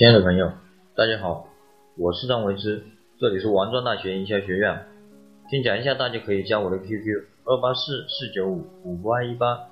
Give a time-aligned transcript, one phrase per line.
[0.00, 0.50] 亲爱的朋友，
[0.96, 1.46] 大家好，
[1.98, 2.82] 我是张维之，
[3.18, 4.86] 这里是王庄大学营销学院。
[5.50, 9.68] 先讲一下，大家可以加我的 QQ 二八四四九五五八一八，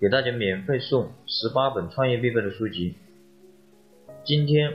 [0.00, 2.96] 给大家免费送十八本创业必备的书籍。
[4.24, 4.68] 今天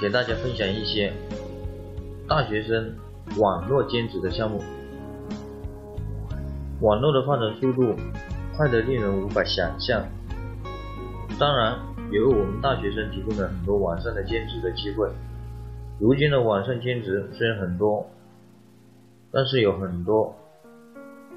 [0.00, 1.12] 给大家分享一些
[2.26, 2.92] 大学生
[3.38, 4.64] 网络兼职的项目。
[6.80, 7.94] 网络的发展速度
[8.56, 10.04] 快得令人无法想象，
[11.38, 11.95] 当然。
[12.12, 15.10] 也为我们大学生提供了很多网上的兼职的机会。
[15.98, 18.08] 如今的网上兼职虽然很多，
[19.32, 20.36] 但是有很多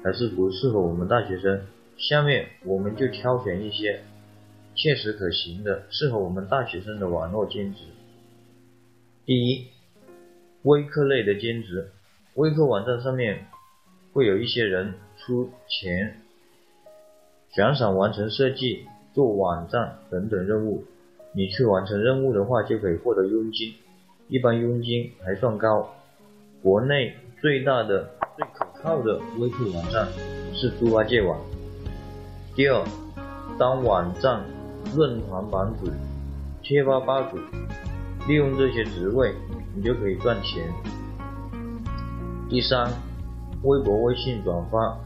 [0.04, 1.62] 还是不适合我们大学生。
[1.96, 4.00] 下面我们就挑选一些
[4.74, 7.80] 切实可行的、适合我们大学生的网络兼职。
[9.26, 9.66] 第一，
[10.62, 11.90] 微课类的兼职，
[12.34, 13.46] 微课网站上面
[14.12, 16.20] 会有一些人出钱
[17.50, 18.86] 悬赏完成设计。
[19.12, 20.84] 做网站等等任务，
[21.32, 23.74] 你去完成任务的话，就可以获得佣金，
[24.28, 25.88] 一般佣金还算高。
[26.62, 30.06] 国内最大的、最可靠的微课网站
[30.52, 31.38] 是猪八戒网。
[32.54, 32.84] 第二，
[33.58, 34.42] 当网站
[34.94, 35.90] 论坛版主、
[36.62, 37.38] 贴吧吧主，
[38.28, 39.34] 利用这些职位，
[39.74, 40.70] 你就可以赚钱。
[42.48, 42.92] 第三，
[43.62, 44.98] 微博、微信转发，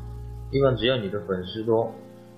[0.51, 1.93] 一般只要你的粉丝多。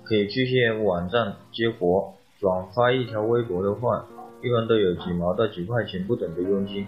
[0.07, 4.07] 可以去些网站接活，转发一条微博的话，
[4.41, 6.87] 一般都有几毛到几块钱不等的佣金，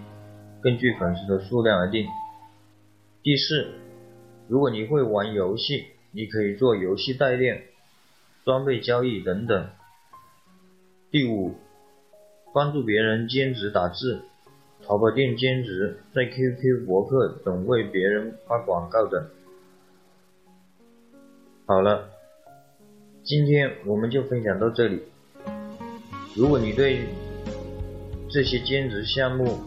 [0.61, 2.07] 根据粉丝的数量而定。
[3.21, 3.67] 第四，
[4.47, 7.63] 如果你会玩游戏，你可以做游戏代练、
[8.45, 9.67] 装备交易等等。
[11.11, 11.55] 第五，
[12.53, 14.21] 帮助别人兼职打字，
[14.87, 19.27] 淘宝店兼职，在 QQ 博客等为别人发广告等。
[21.65, 22.11] 好了。
[23.29, 25.03] 今天我们就分享到这里。
[26.35, 27.01] 如果你对
[28.27, 29.59] 这些兼职项目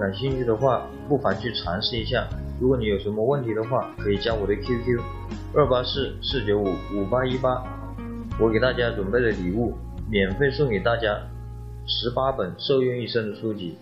[0.00, 2.28] 感兴趣的话，不妨去尝试一下。
[2.60, 5.00] 如果你有什么问题的话，可以加我的 QQ
[5.54, 7.62] 二八四四九五五八一八，
[8.40, 9.74] 我给大家准备了礼物，
[10.10, 11.16] 免费送给大家
[11.86, 13.76] 十八本受用一生的书籍，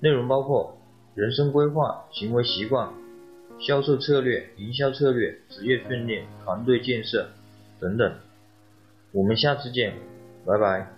[0.00, 0.76] 内容包括
[1.14, 2.88] 人生规划、行为习惯、
[3.60, 7.28] 销售策略、营销策略、职业训练、团队建设
[7.78, 8.12] 等等。
[9.16, 9.94] 我们下次见，
[10.44, 10.95] 拜拜。